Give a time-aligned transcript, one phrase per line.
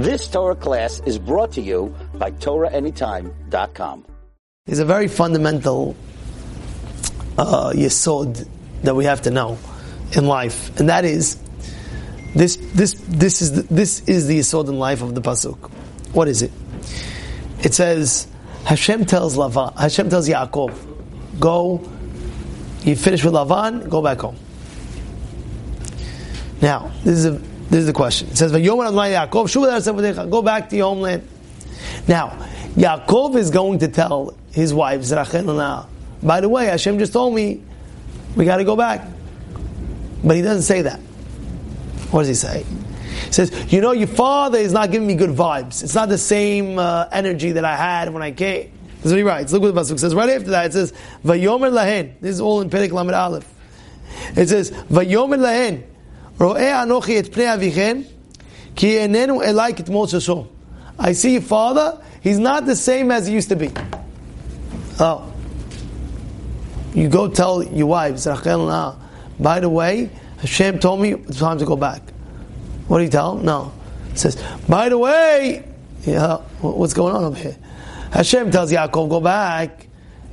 [0.00, 4.06] This Torah class is brought to you by TorahAnytime.com.
[4.66, 5.94] It's a very fundamental
[7.36, 8.48] uh, yesod
[8.82, 9.58] that we have to know
[10.12, 11.36] in life, and that is
[12.34, 12.56] this.
[12.72, 15.70] This this is the, this is the yesod in life of the pasuk.
[16.14, 16.52] What is it?
[17.62, 18.26] It says
[18.64, 21.86] Hashem tells Lavan, Hashem tells Yaakov, go.
[22.84, 24.36] You finish with Lavan, go back home.
[26.62, 28.28] Now, this is a this is the question.
[28.28, 31.26] It says, go back to your homeland.
[32.08, 32.30] Now,
[32.74, 35.10] Yaakov is going to tell his wives,
[36.22, 37.62] by the way, Hashem just told me
[38.36, 39.06] we got to go back.
[40.22, 41.00] But he doesn't say that.
[42.10, 42.64] What does he say?
[43.26, 45.82] He says, You know, your father is not giving me good vibes.
[45.82, 48.72] It's not the same uh, energy that I had when I came.
[48.96, 49.52] This is what he writes.
[49.52, 50.14] Look what the Pasuk says.
[50.14, 50.92] Right after that, it says,
[51.24, 52.12] Vayomer lahen.
[52.20, 53.48] This is all in Perek Lamed Aleph.
[54.36, 55.84] It says, Vayomer lahen.
[60.98, 63.70] I see your father, he's not the same as he used to be.
[64.98, 65.30] Oh.
[66.94, 71.76] You go tell your wives, by the way, Hashem told me it's time to go
[71.76, 72.00] back.
[72.88, 73.36] What do you tell?
[73.36, 73.74] No.
[74.10, 75.68] It says, by the way,
[76.06, 77.58] yeah, what's going on over here?
[78.12, 79.88] Hashem tells Yaakov, go back.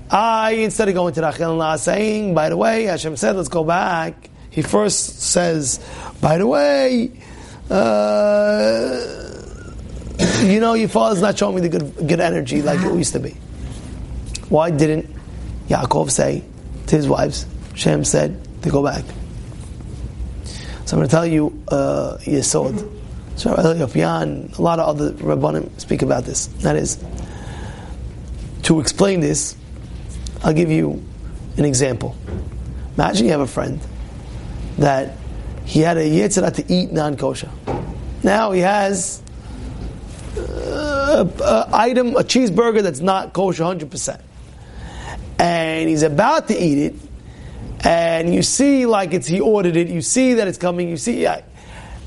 [0.10, 3.66] I, instead of going to Rachel and saying, by the way, Hashem said, let's go
[3.66, 5.80] back he first says,
[6.22, 7.12] by the way,
[7.70, 9.28] uh,
[10.42, 13.20] you know, your father's not showing me the good, good energy like it used to
[13.20, 13.36] be.
[14.50, 15.14] Why didn't
[15.68, 16.44] Yaakov say
[16.88, 17.46] to his wives,
[17.76, 19.04] Shem said to go back?
[20.86, 22.94] So I'm going to tell you uh, Yesod.
[23.36, 26.48] So a lot of other Rabbanim speak about this.
[26.64, 27.04] That is,
[28.64, 29.56] to explain this,
[30.44, 31.04] I'll give you
[31.58, 32.16] an example.
[32.96, 33.80] Imagine you have a friend
[34.78, 35.16] that
[35.66, 37.50] he had a yetzer to eat non-kosher.
[38.24, 39.22] Now he has
[40.38, 44.22] uh, a, item, a cheeseburger that's not kosher 100%.
[45.40, 46.96] And he's about to eat it,
[47.84, 51.22] and you see like it's, he ordered it, you see that it's coming, you see,
[51.22, 51.42] yeah.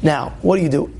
[0.02, 0.92] now, what do you do?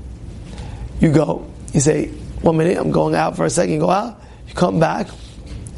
[1.01, 2.07] You go, you say,
[2.41, 5.07] one minute, I'm going out for a second, you go out, you come back,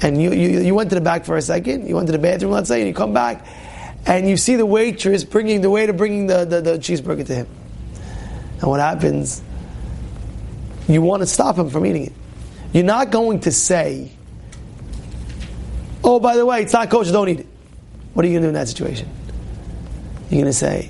[0.02, 2.20] and you, you, you went to the back for a second, you went to the
[2.20, 3.46] bathroom, let's say, and you come back,
[4.06, 7.47] and you see the waitress bringing the waiter bringing the, the, the cheeseburger to him.
[8.59, 9.41] And what happens?
[10.88, 12.13] You want to stop him from eating it.
[12.74, 14.12] You're not going to say,
[16.03, 17.12] "Oh, by the way, it's not kosher.
[17.12, 17.47] Don't eat it."
[18.13, 19.09] What are you going to do in that situation?
[20.30, 20.90] You're going to say,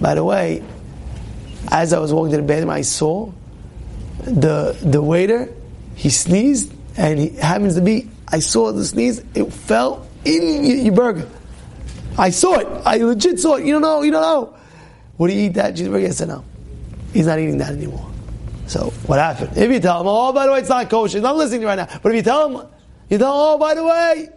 [0.00, 0.62] "By the way,
[1.68, 3.30] as I was walking to the bathroom, I saw
[4.24, 5.52] the the waiter.
[5.94, 8.08] He sneezed, and he happens to be.
[8.26, 9.22] I saw the sneeze.
[9.34, 11.28] It fell in your burger."
[12.18, 12.66] I saw it.
[12.84, 13.64] I legit saw it.
[13.64, 14.02] You don't know.
[14.02, 14.56] You don't know.
[15.18, 16.02] Would he eat that cheeseburger?
[16.02, 16.44] Yes or no?
[17.12, 18.10] He's not eating that anymore.
[18.66, 19.56] So what happened?
[19.56, 21.18] If you tell him, oh, by the way, it's not kosher.
[21.18, 21.88] He's not listening right now.
[22.02, 22.68] But if you tell him,
[23.08, 24.28] you tell him, oh, by the way,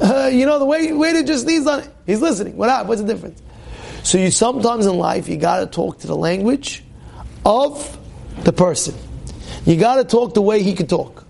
[0.00, 1.90] uh, you know, the way waiter just sneezed on it.
[2.06, 2.56] He's listening.
[2.56, 2.90] What happened?
[2.90, 3.42] What's the difference?
[4.02, 6.84] So you sometimes in life you got to talk to the language
[7.44, 7.98] of
[8.44, 8.94] the person.
[9.64, 11.25] You got to talk the way he can talk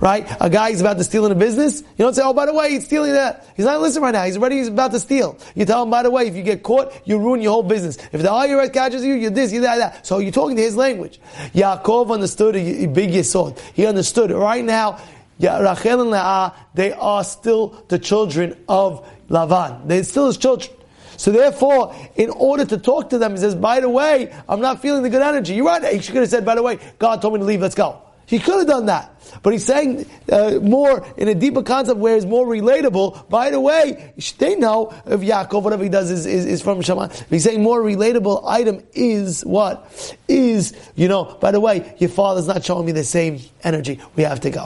[0.00, 0.26] right?
[0.40, 2.54] A guy is about to steal in a business, you don't say, oh, by the
[2.54, 3.46] way, he's stealing that.
[3.56, 4.24] He's not listening right now.
[4.24, 5.38] He's ready, he's about to steal.
[5.54, 7.98] You tell him, by the way, if you get caught, you ruin your whole business.
[8.12, 10.06] If the IRS catches you, you're this, you're that, that.
[10.06, 11.20] So you're talking to his language.
[11.54, 13.58] Yaakov understood a big yisod.
[13.74, 15.00] He understood right now,
[15.38, 19.86] Rachel and Leah, they are still the children of Lavan.
[19.86, 20.72] They're still his children.
[21.16, 24.80] So therefore, in order to talk to them, he says, by the way, I'm not
[24.80, 25.54] feeling the good energy.
[25.54, 25.92] You're right.
[25.92, 28.00] He should have said, by the way, God told me to leave, let's go.
[28.30, 29.12] He could have done that.
[29.42, 33.28] But he's saying uh, more in a deeper concept where it's more relatable.
[33.28, 37.08] By the way, they know if Yaakov, whatever he does is, is, is from Shema.
[37.28, 40.16] He's saying more relatable item is what?
[40.28, 43.98] Is, you know, by the way, your father's not showing me the same energy.
[44.14, 44.64] We have to go.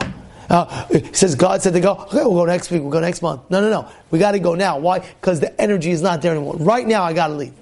[0.50, 1.92] Uh, he says God said to go.
[1.94, 2.82] Okay, we'll go next week.
[2.82, 3.48] We'll go next month.
[3.48, 3.88] No, no, no.
[4.10, 4.78] We got to go now.
[4.78, 4.98] Why?
[4.98, 6.56] Because the energy is not there anymore.
[6.56, 7.54] Right now, I got to leave.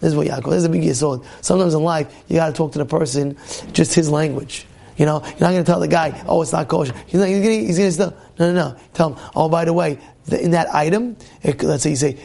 [0.00, 0.50] This is what Yaakov.
[0.50, 1.24] This is a big yisod.
[1.40, 3.38] Sometimes in life, you got to talk to the person
[3.72, 4.66] just his language.
[4.96, 6.94] You know, you're not going to tell the guy, oh, it's not kosher.
[7.06, 8.76] He's, not, he's going to still, no, no, no.
[8.94, 12.18] Tell him, oh, by the way, the, in that item, it, let's say you say,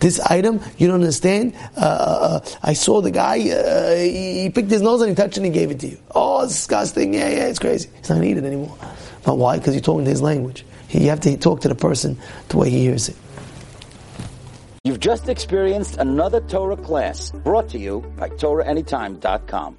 [0.00, 1.54] this item, you don't understand?
[1.76, 5.14] Uh, uh, uh, I saw the guy, uh, he, he, picked his nose and he
[5.14, 5.98] touched it and he gave it to you.
[6.14, 7.14] Oh, it's disgusting.
[7.14, 7.88] Yeah, yeah, it's crazy.
[7.98, 8.76] He's not going to eat it anymore.
[9.24, 9.58] But why?
[9.58, 10.64] Because you're talking his language.
[10.90, 12.18] You have to talk to the person
[12.48, 13.16] the way he hears it.
[14.84, 19.76] You've just experienced another Torah class brought to you by TorahAnytime.com.